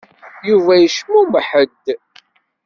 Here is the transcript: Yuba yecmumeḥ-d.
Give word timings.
Yuba 0.47 0.73
yecmumeḥ-d. 0.81 1.85